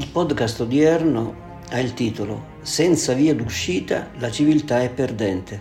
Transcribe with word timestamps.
Il 0.00 0.08
podcast 0.08 0.60
odierno 0.60 1.58
ha 1.68 1.78
il 1.78 1.92
titolo 1.92 2.56
Senza 2.62 3.12
via 3.12 3.34
d'uscita 3.34 4.08
la 4.18 4.30
civiltà 4.30 4.80
è 4.80 4.88
perdente. 4.88 5.60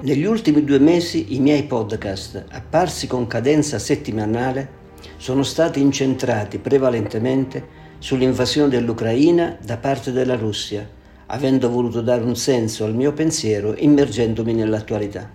Negli 0.00 0.24
ultimi 0.24 0.64
due 0.64 0.80
mesi 0.80 1.32
i 1.36 1.38
miei 1.38 1.62
podcast, 1.62 2.46
apparsi 2.50 3.06
con 3.06 3.28
cadenza 3.28 3.78
settimanale, 3.78 4.68
sono 5.16 5.44
stati 5.44 5.80
incentrati 5.80 6.58
prevalentemente 6.58 7.64
sull'invasione 8.00 8.68
dell'Ucraina 8.68 9.56
da 9.64 9.76
parte 9.76 10.10
della 10.10 10.34
Russia, 10.34 10.84
avendo 11.26 11.70
voluto 11.70 12.00
dare 12.00 12.24
un 12.24 12.34
senso 12.34 12.84
al 12.84 12.96
mio 12.96 13.12
pensiero 13.12 13.76
immergendomi 13.76 14.54
nell'attualità. 14.54 15.30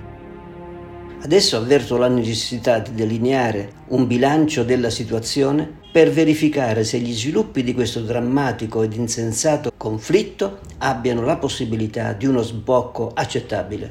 Adesso 1.22 1.56
avverto 1.56 1.96
la 1.96 2.10
necessità 2.10 2.80
di 2.80 2.94
delineare 2.94 3.72
un 3.88 4.06
bilancio 4.06 4.66
della 4.66 4.90
situazione 4.90 5.84
per 5.96 6.12
verificare 6.12 6.84
se 6.84 6.98
gli 6.98 7.14
sviluppi 7.14 7.64
di 7.64 7.74
questo 7.74 8.02
drammatico 8.02 8.84
ed 8.84 8.96
insensato 8.96 9.72
conflitto 9.78 10.60
abbiano 10.80 11.24
la 11.24 11.38
possibilità 11.38 12.12
di 12.12 12.26
uno 12.26 12.42
sbocco 12.42 13.12
accettabile. 13.14 13.90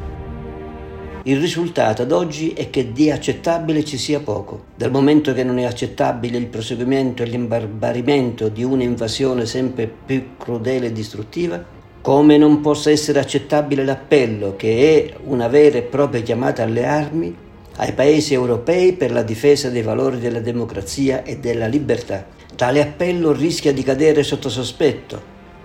Il 1.23 1.41
risultato 1.41 2.03
ad 2.03 2.13
oggi 2.13 2.51
è 2.51 2.69
che 2.69 2.93
di 2.93 3.11
accettabile 3.11 3.87
ci 3.87 3.97
sia 3.97 4.21
poco, 4.21 4.65
dal 4.77 4.91
momento 4.91 5.33
che 5.33 5.45
non 5.45 5.57
è 5.57 5.65
accettabile 5.65 6.37
il 6.37 6.49
proseguimento 6.49 7.23
e 7.23 7.27
l'imbarbarimento 7.27 8.51
di 8.51 8.63
un'invasione 8.63 9.47
sempre 9.47 9.91
più 10.05 10.37
crudele 10.37 10.89
e 10.89 10.93
distruttiva, 10.93 11.65
come 12.03 12.37
non 12.37 12.61
possa 12.61 12.91
essere 12.91 13.19
accettabile 13.19 13.83
l'appello, 13.83 14.57
che 14.57 15.09
è 15.09 15.17
una 15.25 15.49
vera 15.49 15.79
e 15.79 15.83
propria 15.83 16.21
chiamata 16.21 16.65
alle 16.65 16.85
armi, 16.85 17.35
ai 17.77 17.93
paesi 17.93 18.35
europei 18.35 18.93
per 18.93 19.11
la 19.11 19.23
difesa 19.23 19.69
dei 19.69 19.83
valori 19.83 20.19
della 20.19 20.41
democrazia 20.41 21.23
e 21.25 21.39
della 21.39 21.67
libertà. 21.67 22.27
Tale 22.55 22.81
appello 22.81 23.33
rischia 23.33 23.73
di 23.73 23.83
cadere 23.83 24.23
sotto 24.23 24.49
sospetto, 24.49 25.21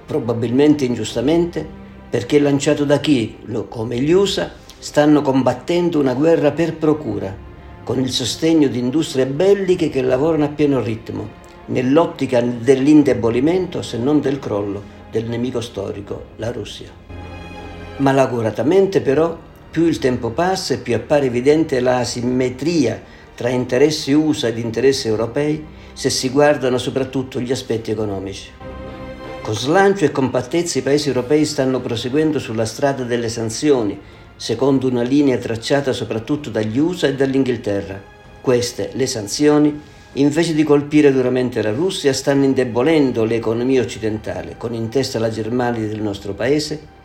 probabilmente 0.06 0.86
ingiustamente, 0.86 1.68
perché 2.10 2.40
lanciato 2.40 2.84
da 2.86 3.00
chi, 3.00 3.38
come 3.68 4.00
gli 4.00 4.12
USA, 4.12 4.52
stanno 4.80 5.22
combattendo 5.22 6.00
una 6.00 6.14
guerra 6.14 6.52
per 6.52 6.76
procura, 6.78 7.36
con 7.84 8.00
il 8.00 8.10
sostegno 8.10 8.68
di 8.68 8.80
industrie 8.80 9.28
belliche 9.28 9.90
che 9.90 10.02
lavorano 10.02 10.46
a 10.46 10.50
pieno 10.50 10.82
ritmo, 10.82 11.28
nell'ottica 11.68 12.42
dell'indebolimento, 12.42 13.84
se 13.84 13.98
non 13.98 14.20
del 14.20 14.40
crollo, 14.40 14.82
del 15.12 15.26
nemico 15.26 15.62
storico, 15.62 16.24
la 16.38 16.52
Russia. 16.52 16.90
Malauguratamente 17.98 19.02
però, 19.02 19.38
più 19.72 19.86
il 19.86 20.00
tempo 20.00 20.30
passa 20.32 20.74
e 20.74 20.78
più 20.78 20.96
appare 20.96 21.28
evidente 21.28 21.80
la 21.80 22.00
asimmetria 22.00 23.02
tra 23.36 23.50
interessi 23.50 24.12
USA 24.12 24.48
ed 24.48 24.58
interessi 24.58 25.08
europei 25.08 25.64
se 25.94 26.10
si 26.10 26.30
guardano 26.30 26.78
soprattutto 26.78 27.40
gli 27.40 27.52
aspetti 27.52 27.92
economici. 27.92 28.50
Con 29.42 29.54
slancio 29.54 30.06
e 30.06 30.12
compattezza 30.12 30.80
i 30.80 30.82
paesi 30.82 31.08
europei 31.08 31.46
stanno 31.46 31.80
proseguendo 31.80 32.40
sulla 32.40 32.66
strada 32.66 33.04
delle 33.04 33.30
sanzioni 33.30 34.00
secondo 34.40 34.88
una 34.88 35.02
linea 35.02 35.38
tracciata 35.38 35.92
soprattutto 35.92 36.50
dagli 36.50 36.78
USA 36.80 37.08
e 37.08 37.16
dall'Inghilterra. 37.16 38.02
Queste, 38.40 38.92
le 38.94 39.06
sanzioni, 39.06 39.78
invece 40.14 40.54
di 40.54 40.64
colpire 40.64 41.12
duramente 41.12 41.62
la 41.62 41.72
Russia, 41.72 42.14
stanno 42.14 42.46
indebolendo 42.46 43.26
l'economia 43.26 43.82
occidentale, 43.82 44.56
con 44.58 44.74
in 44.74 44.88
testa 44.88 45.20
la 45.20 45.30
Germania 45.30 45.86
del 45.86 46.02
nostro 46.02 46.34
paese, 46.34 46.99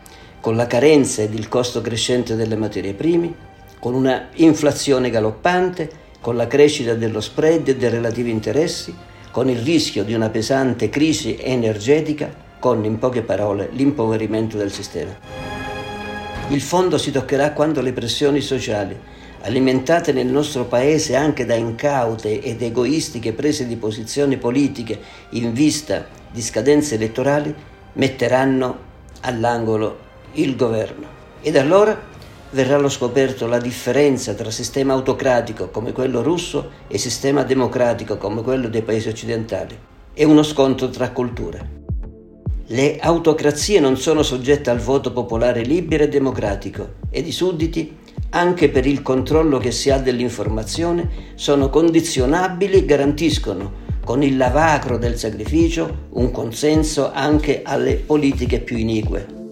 con 0.45 0.55
la 0.55 0.67
carenza 0.67 1.23
ed 1.23 1.33
il 1.33 1.49
costo 1.49 1.81
crescente 1.81 2.35
delle 2.35 2.55
materie 2.55 2.93
prime, 2.93 3.33
con 3.79 3.95
una 3.95 4.27
inflazione 4.35 5.09
galoppante, 5.09 5.89
con 6.21 6.35
la 6.35 6.45
crescita 6.45 6.93
dello 6.93 7.19
spread 7.19 7.67
e 7.67 7.75
dei 7.75 7.89
relativi 7.89 8.29
interessi, 8.29 8.95
con 9.31 9.49
il 9.49 9.57
rischio 9.57 10.03
di 10.03 10.13
una 10.13 10.29
pesante 10.29 10.89
crisi 10.89 11.35
energetica, 11.41 12.31
con, 12.59 12.85
in 12.85 12.99
poche 12.99 13.23
parole, 13.23 13.69
l'impoverimento 13.71 14.55
del 14.55 14.71
sistema. 14.71 15.17
Il 16.49 16.61
fondo 16.61 16.99
si 16.99 17.09
toccherà 17.09 17.51
quando 17.53 17.81
le 17.81 17.93
pressioni 17.93 18.39
sociali, 18.39 18.95
alimentate 19.41 20.13
nel 20.13 20.27
nostro 20.27 20.65
Paese 20.65 21.15
anche 21.15 21.47
da 21.47 21.55
incaute 21.55 22.39
ed 22.39 22.61
egoistiche 22.61 23.33
prese 23.33 23.65
di 23.65 23.77
posizioni 23.77 24.37
politiche 24.37 24.99
in 25.29 25.53
vista 25.53 26.05
di 26.31 26.43
scadenze 26.43 26.93
elettorali, 26.93 27.51
metteranno 27.93 28.77
all'angolo 29.21 30.04
il 30.35 30.55
governo. 30.55 31.07
Ed 31.41 31.55
allora 31.57 31.99
verrà 32.51 32.75
allo 32.75 32.89
scoperto 32.89 33.47
la 33.47 33.59
differenza 33.59 34.33
tra 34.33 34.49
sistema 34.49 34.93
autocratico 34.93 35.69
come 35.69 35.91
quello 35.91 36.21
russo 36.21 36.71
e 36.87 36.97
sistema 36.97 37.43
democratico 37.43 38.17
come 38.17 38.41
quello 38.41 38.69
dei 38.69 38.81
paesi 38.81 39.09
occidentali 39.09 39.77
e 40.13 40.23
uno 40.23 40.41
scontro 40.41 40.89
tra 40.89 41.11
culture. 41.11 41.83
Le 42.67 42.97
autocrazie 42.97 43.79
non 43.79 43.97
sono 43.97 44.23
soggette 44.23 44.69
al 44.69 44.79
voto 44.79 45.11
popolare 45.11 45.61
libero 45.61 46.03
e 46.03 46.09
democratico 46.09 46.93
ed 47.11 47.27
i 47.27 47.31
sudditi, 47.31 47.95
anche 48.29 48.69
per 48.69 48.87
il 48.87 49.01
controllo 49.01 49.59
che 49.59 49.71
si 49.71 49.91
ha 49.91 49.99
dell'informazione, 49.99 51.33
sono 51.35 51.69
condizionabili 51.69 52.77
e 52.77 52.85
garantiscono, 52.85 53.83
con 54.03 54.23
il 54.23 54.37
lavacro 54.37 54.97
del 54.97 55.17
sacrificio, 55.17 56.07
un 56.11 56.31
consenso 56.31 57.11
anche 57.11 57.61
alle 57.63 57.95
politiche 57.95 58.59
più 58.61 58.77
inique. 58.77 59.44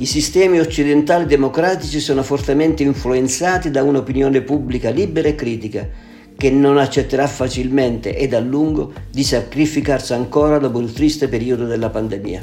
I 0.00 0.06
sistemi 0.06 0.60
occidentali 0.60 1.26
democratici 1.26 1.98
sono 1.98 2.22
fortemente 2.22 2.84
influenzati 2.84 3.68
da 3.68 3.82
un'opinione 3.82 4.42
pubblica 4.42 4.90
libera 4.90 5.26
e 5.26 5.34
critica, 5.34 5.88
che 6.36 6.50
non 6.50 6.78
accetterà 6.78 7.26
facilmente 7.26 8.16
ed 8.16 8.32
a 8.32 8.38
lungo 8.38 8.92
di 9.10 9.24
sacrificarsi 9.24 10.12
ancora 10.12 10.58
dopo 10.58 10.78
il 10.78 10.92
triste 10.92 11.26
periodo 11.26 11.66
della 11.66 11.90
pandemia. 11.90 12.40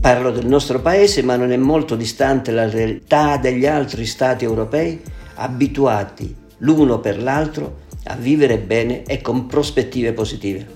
Parlo 0.00 0.32
del 0.32 0.46
nostro 0.46 0.80
paese, 0.80 1.22
ma 1.22 1.36
non 1.36 1.52
è 1.52 1.56
molto 1.56 1.94
distante 1.94 2.50
la 2.50 2.68
realtà 2.68 3.36
degli 3.36 3.64
altri 3.64 4.04
stati 4.04 4.42
europei, 4.42 5.00
abituati 5.34 6.34
l'uno 6.58 6.98
per 6.98 7.22
l'altro 7.22 7.84
a 8.06 8.16
vivere 8.16 8.58
bene 8.58 9.04
e 9.04 9.20
con 9.20 9.46
prospettive 9.46 10.12
positive. 10.12 10.66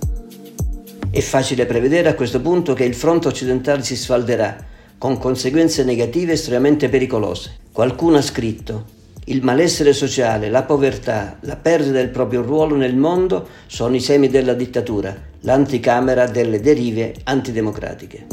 È 1.10 1.20
facile 1.20 1.66
prevedere 1.66 2.10
a 2.10 2.14
questo 2.14 2.40
punto 2.40 2.74
che 2.74 2.84
il 2.84 2.94
fronte 2.94 3.26
occidentale 3.26 3.82
si 3.82 3.96
sfalderà, 3.96 4.68
con 5.00 5.16
conseguenze 5.16 5.82
negative 5.82 6.32
estremamente 6.32 6.90
pericolose. 6.90 7.56
Qualcuno 7.72 8.18
ha 8.18 8.20
scritto 8.20 8.84
il 9.24 9.42
malessere 9.42 9.94
sociale, 9.94 10.50
la 10.50 10.64
povertà, 10.64 11.38
la 11.40 11.56
perdita 11.56 11.92
del 11.92 12.10
proprio 12.10 12.42
ruolo 12.42 12.76
nel 12.76 12.94
mondo 12.94 13.48
sono 13.66 13.94
i 13.94 14.00
semi 14.00 14.28
della 14.28 14.52
dittatura, 14.52 15.16
l'anticamera 15.40 16.26
delle 16.26 16.60
derive 16.60 17.14
antidemocratiche. 17.24 18.26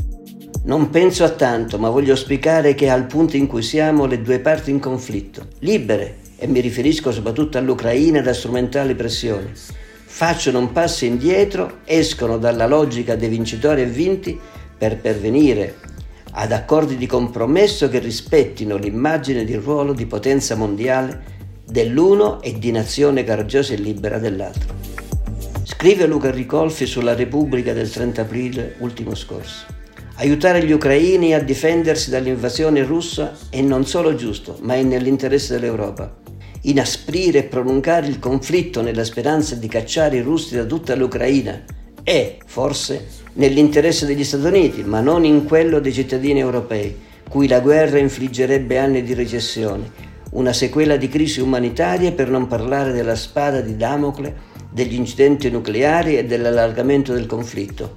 Non 0.65 0.89
penso 0.89 1.23
a 1.23 1.29
tanto, 1.29 1.79
ma 1.79 1.89
voglio 1.89 2.17
spiegare 2.17 2.75
che 2.75 2.89
al 2.89 3.05
punto 3.05 3.37
in 3.37 3.47
cui 3.47 3.61
siamo 3.61 4.05
le 4.05 4.21
due 4.21 4.39
parti 4.39 4.69
in 4.69 4.79
conflitto, 4.79 5.47
libere, 5.59 6.17
e 6.35 6.47
mi 6.47 6.59
riferisco 6.59 7.13
soprattutto 7.13 7.57
all'Ucraina 7.57 8.19
da 8.19 8.33
strumentali 8.33 8.93
pressioni, 8.93 9.51
facciano 9.53 10.59
un 10.59 10.73
passo 10.73 11.05
indietro, 11.05 11.77
escono 11.85 12.37
dalla 12.37 12.67
logica 12.67 13.15
dei 13.15 13.29
vincitori 13.29 13.83
e 13.83 13.85
vinti 13.85 14.37
per 14.77 14.97
pervenire 14.97 15.87
ad 16.39 16.51
accordi 16.51 16.97
di 16.97 17.07
compromesso 17.07 17.89
che 17.89 17.97
rispettino 17.97 18.77
l'immagine 18.77 19.43
di 19.43 19.55
ruolo 19.55 19.93
di 19.93 20.05
potenza 20.05 20.55
mondiale 20.55 21.35
dell'uno 21.65 22.41
e 22.43 22.59
di 22.59 22.69
nazione 22.69 23.23
coraggiosa 23.23 23.73
e 23.73 23.77
libera 23.77 24.19
dell'altro. 24.19 24.75
Scrive 25.63 26.05
Luca 26.05 26.29
Ricolfi 26.29 26.85
sulla 26.85 27.15
Repubblica 27.15 27.73
del 27.73 27.89
30 27.89 28.21
aprile 28.21 28.75
ultimo 28.79 29.15
scorso. 29.15 29.65
Aiutare 30.17 30.63
gli 30.63 30.71
ucraini 30.71 31.33
a 31.33 31.41
difendersi 31.41 32.11
dall'invasione 32.11 32.83
russa 32.83 33.35
è 33.49 33.61
non 33.61 33.87
solo 33.87 34.13
giusto, 34.13 34.59
ma 34.61 34.75
è 34.75 34.83
nell'interesse 34.83 35.55
dell'Europa. 35.55 36.17
Inasprire 36.61 37.39
e 37.39 37.43
prolungare 37.43 38.05
il 38.05 38.19
conflitto 38.19 38.81
nella 38.83 39.03
speranza 39.03 39.55
di 39.55 39.67
cacciare 39.67 40.17
i 40.17 40.21
russi 40.21 40.55
da 40.55 40.65
tutta 40.65 40.95
l'Ucraina 40.95 41.63
è, 42.03 42.37
forse, 42.45 43.25
nell'interesse 43.37 44.05
degli 44.05 44.23
Stati 44.23 44.45
Uniti, 44.45 44.83
ma 44.83 44.99
non 44.99 45.23
in 45.25 45.45
quello 45.45 45.79
dei 45.79 45.93
cittadini 45.93 46.39
europei, 46.39 46.95
cui 47.29 47.47
la 47.47 47.59
guerra 47.59 47.97
infliggerebbe 47.97 48.77
anni 48.77 49.03
di 49.03 49.13
recessione, 49.13 49.89
una 50.31 50.53
sequela 50.53 50.97
di 50.97 51.07
crisi 51.07 51.39
umanitarie 51.39 52.11
per 52.11 52.29
non 52.29 52.47
parlare 52.47 52.91
della 52.91 53.15
spada 53.15 53.61
di 53.61 53.75
Damocle, 53.75 54.55
degli 54.71 54.95
incidenti 54.95 55.49
nucleari 55.49 56.17
e 56.17 56.25
dell'allargamento 56.25 57.13
del 57.13 57.25
conflitto. 57.25 57.93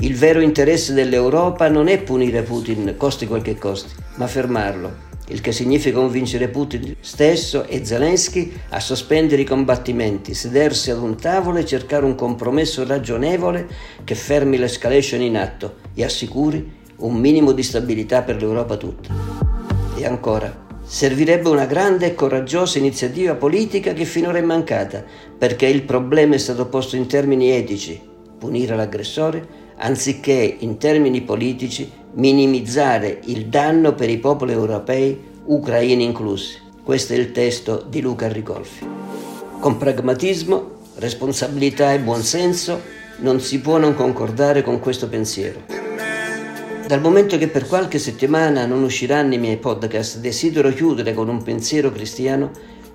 Il 0.00 0.16
vero 0.16 0.40
interesse 0.40 0.92
dell'Europa 0.92 1.68
non 1.68 1.88
è 1.88 1.98
punire 1.98 2.42
Putin, 2.42 2.94
costi 2.96 3.26
quel 3.26 3.42
che 3.42 3.56
costi, 3.56 3.92
ma 4.16 4.26
fermarlo, 4.26 5.10
il 5.32 5.40
che 5.40 5.52
significa 5.52 5.96
convincere 5.96 6.48
Putin 6.48 6.96
stesso 7.00 7.66
e 7.66 7.84
Zelensky 7.84 8.52
a 8.68 8.80
sospendere 8.80 9.42
i 9.42 9.46
combattimenti, 9.46 10.34
sedersi 10.34 10.90
ad 10.90 10.98
un 10.98 11.16
tavolo 11.16 11.58
e 11.58 11.64
cercare 11.64 12.04
un 12.04 12.14
compromesso 12.14 12.86
ragionevole 12.86 13.66
che 14.04 14.14
fermi 14.14 14.58
l'escalation 14.58 15.22
in 15.22 15.36
atto 15.36 15.76
e 15.94 16.04
assicuri 16.04 16.80
un 16.98 17.14
minimo 17.14 17.52
di 17.52 17.62
stabilità 17.62 18.22
per 18.22 18.36
l'Europa 18.36 18.76
tutta. 18.76 19.08
E 19.96 20.04
ancora, 20.04 20.66
servirebbe 20.84 21.48
una 21.48 21.64
grande 21.64 22.06
e 22.06 22.14
coraggiosa 22.14 22.78
iniziativa 22.78 23.34
politica 23.34 23.94
che 23.94 24.04
finora 24.04 24.38
è 24.38 24.42
mancata, 24.42 25.02
perché 25.36 25.66
il 25.66 25.82
problema 25.82 26.34
è 26.34 26.38
stato 26.38 26.66
posto 26.66 26.96
in 26.96 27.06
termini 27.06 27.50
etici, 27.50 28.00
punire 28.38 28.76
l'aggressore, 28.76 29.60
anziché 29.76 30.56
in 30.58 30.76
termini 30.76 31.22
politici 31.22 31.90
minimizzare 32.14 33.20
il 33.24 33.46
danno 33.46 33.94
per 33.94 34.10
i 34.10 34.18
popoli 34.18 34.52
europei, 34.52 35.18
ucraini 35.44 36.04
inclusi. 36.04 36.58
Questo 36.82 37.12
è 37.12 37.16
il 37.16 37.32
testo 37.32 37.84
di 37.88 38.00
Luca 38.00 38.28
Ricolfi. 38.28 38.86
Con 39.60 39.76
pragmatismo, 39.76 40.70
responsabilità 40.96 41.92
e 41.92 42.00
buonsenso 42.00 42.80
non 43.18 43.40
si 43.40 43.60
può 43.60 43.78
non 43.78 43.94
concordare 43.94 44.62
con 44.62 44.80
questo 44.80 45.08
pensiero. 45.08 45.60
Dal 46.86 47.00
momento 47.00 47.38
che 47.38 47.48
per 47.48 47.66
qualche 47.66 47.98
settimana 47.98 48.66
non 48.66 48.82
usciranno 48.82 49.34
i 49.34 49.38
miei 49.38 49.56
podcast, 49.56 50.18
desidero 50.18 50.72
chiudere 50.72 51.14
con 51.14 51.28
un 51.28 51.42
pensiero 51.42 51.90
cristiano 51.90 52.50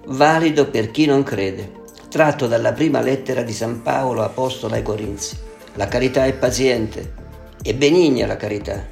valido 0.07 0.69
per 0.69 0.91
chi 0.91 1.05
non 1.05 1.23
crede, 1.23 1.71
tratto 2.09 2.47
dalla 2.47 2.73
prima 2.73 3.01
lettera 3.01 3.41
di 3.41 3.53
San 3.53 3.81
Paolo 3.81 4.23
Apostolo 4.23 4.75
ai 4.75 4.83
Corinzi. 4.83 5.37
La 5.75 5.87
carità 5.87 6.25
è 6.25 6.33
paziente, 6.33 7.13
è 7.61 7.73
benigna 7.73 8.27
la 8.27 8.37
carità, 8.37 8.85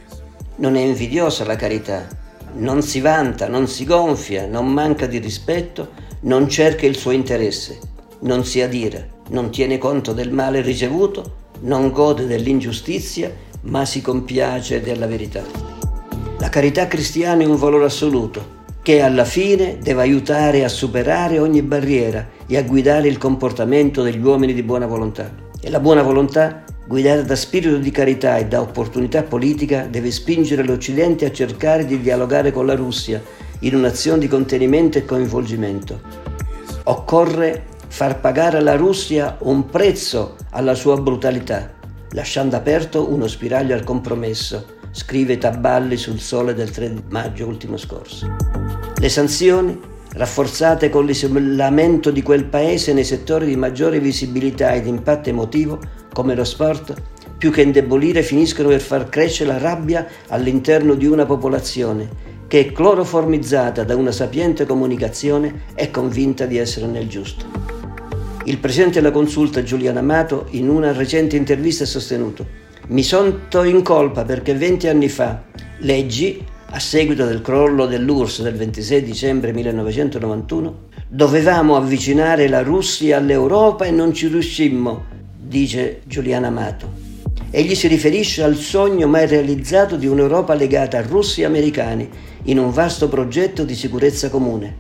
non 0.58 0.76
è 0.76 0.82
invidiosa 0.82 1.46
la 1.46 1.56
carità, 1.56 2.08
non 2.56 2.82
si 2.82 3.02
vanta, 3.02 3.48
non 3.48 3.68
si 3.68 3.86
gonfia, 3.86 4.46
non 4.48 4.72
manca 4.72 5.06
di 5.06 5.18
rispetto, 5.18 5.90
non 6.22 6.48
cerca 6.48 6.86
il 6.86 6.96
suo 6.96 7.12
interesse, 7.12 7.80
non 8.22 8.46
si 8.46 8.62
adira, 8.62 9.06
non 9.30 9.52
tiene 9.52 9.78
conto 9.78 10.14
del 10.14 10.32
male 10.32 10.62
ricevuto, 10.62 11.44
non 11.62 11.92
gode 11.92 12.26
dell'ingiustizia, 12.26 13.34
ma 13.62 13.86
si 13.86 14.02
compiace 14.02 14.82
della 14.82 15.08
verità. 15.08 15.44
La 16.40 16.50
carità 16.50 16.88
cristiana 16.88 17.44
è 17.44 17.46
un 17.46 17.56
valore 17.56 17.86
assoluto 17.86 18.54
che 18.82 19.02
alla 19.02 19.26
fine 19.26 19.80
deve 19.80 20.02
aiutare 20.02 20.64
a 20.64 20.70
superare 20.70 21.40
ogni 21.40 21.64
barriera 21.64 22.28
e 22.46 22.56
a 22.56 22.62
guidare 22.62 23.08
il 23.08 23.18
comportamento 23.18 24.04
degli 24.04 24.24
uomini 24.24 24.54
di 24.54 24.62
buona 24.62 24.86
volontà. 24.86 25.34
E 25.60 25.72
la 25.72 25.80
buona 25.80 26.04
volontà, 26.04 26.65
guidata 26.88 27.22
da 27.22 27.36
spirito 27.36 27.78
di 27.78 27.92
carità 27.92 28.38
e 28.38 28.46
da 28.46 28.62
opportunità 28.62 29.24
politica, 29.24 29.88
deve 29.90 30.12
spingere 30.12 30.64
l'Occidente 30.64 31.26
a 31.26 31.32
cercare 31.32 31.86
di 31.86 32.00
dialogare 32.00 32.52
con 32.52 32.66
la 32.66 32.76
Russia 32.76 33.22
in 33.60 33.76
un'azione 33.76 34.20
di 34.20 34.28
contenimento 34.28 34.98
e 34.98 35.06
coinvolgimento. 35.06 36.00
Occorre 36.84 37.64
far 37.88 38.20
pagare 38.20 38.58
alla 38.58 38.76
Russia 38.76 39.38
un 39.42 39.66
prezzo 39.70 40.36
alla 40.52 40.76
sua 40.76 40.98
brutalità 40.98 41.76
lasciando 42.16 42.56
aperto 42.56 43.12
uno 43.12 43.28
spiraglio 43.28 43.76
al 43.76 43.84
compromesso, 43.84 44.66
scrive 44.92 45.38
Taballi 45.38 45.98
sul 45.98 46.20
Sole 46.20 46.54
del 46.54 46.72
3 46.72 47.04
maggio 47.10 47.46
ultimo 47.46 47.76
scorso. 47.76 48.36
Le 48.96 49.10
sanzioni, 49.10 49.78
rafforzate 50.14 50.90
con 50.90 51.06
l'isolamento 51.06 52.12
di 52.12 52.24
quel 52.24 52.46
paese 52.46 52.94
nei 52.94 53.04
settori 53.04 53.48
di 53.48 53.58
maggiore 53.58 54.00
visibilità 54.00 54.74
ed 54.74 54.88
impatto 54.88 55.28
emotivo, 55.28 55.80
come 56.16 56.34
lo 56.34 56.46
sport, 56.46 56.94
più 57.38 57.52
che 57.52 57.62
indebolire 57.62 58.24
finiscono 58.24 58.70
per 58.70 58.80
far 58.80 59.10
crescere 59.10 59.52
la 59.52 59.58
rabbia 59.58 60.08
all'interno 60.30 60.94
di 60.94 61.06
una 61.06 61.26
popolazione 61.26 62.08
che, 62.48 62.72
cloroformizzata 62.72 63.84
da 63.84 63.98
una 63.98 64.14
sapiente 64.14 64.66
comunicazione, 64.66 65.64
è 65.74 65.92
convinta 65.92 66.46
di 66.46 66.58
essere 66.58 66.86
nel 66.86 67.10
giusto. 67.10 67.46
Il 68.46 68.60
presidente 68.60 69.02
della 69.02 69.12
consulta 69.12 69.62
Giuliano 69.62 70.00
Amato 70.00 70.46
in 70.52 70.70
una 70.70 70.94
recente 70.94 71.36
intervista 71.36 71.84
ha 71.84 71.88
sostenuto 71.88 72.64
mi 72.88 73.04
sento 73.04 73.64
in 73.64 73.82
colpa 73.82 74.24
perché 74.24 74.54
20 74.54 74.88
anni 74.88 75.10
fa 75.10 75.44
leggi, 75.80 76.46
a 76.70 76.80
seguito 76.80 77.26
del 77.26 77.42
crollo 77.42 77.88
dell'URSS 77.88 78.44
del 78.44 78.54
26 78.54 79.04
dicembre 79.04 79.52
1991, 79.52 80.84
dovevamo 81.08 81.76
avvicinare 81.76 82.48
la 82.48 82.62
Russia 82.62 83.18
all'Europa 83.18 83.86
e 83.86 83.92
non 83.92 84.14
ci 84.14 84.28
riuscimmo, 84.28 85.06
dice 85.48 86.02
Giuliano 86.06 86.48
Amato. 86.48 86.92
Egli 87.52 87.76
si 87.76 87.88
riferisce 87.88 88.44
al 88.44 88.56
sogno 88.56 89.08
mai 89.08 89.28
realizzato 89.28 89.96
di 89.96 90.08
un'Europa 90.08 90.54
legata 90.54 90.98
a 90.98 91.02
russi 91.02 91.42
e 91.42 91.46
americani 91.46 92.10
in 92.44 92.60
un 92.60 92.72
vasto 92.72 93.08
progetto 93.08 93.64
di 93.64 93.76
sicurezza 93.76 94.30
comune. 94.30 94.76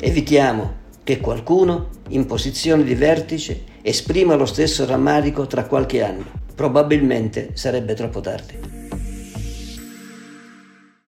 Evitiamo 0.00 0.74
che 1.04 1.20
qualcuno, 1.20 1.88
in 2.08 2.26
posizione 2.26 2.84
di 2.84 2.94
vertice, 2.94 3.62
esprima 3.82 4.34
lo 4.34 4.46
stesso 4.46 4.84
rammarico 4.86 5.46
tra 5.46 5.64
qualche 5.64 6.02
anno. 6.02 6.24
Probabilmente 6.54 7.50
sarebbe 7.54 7.94
troppo 7.94 8.20
tardi. 8.20 8.77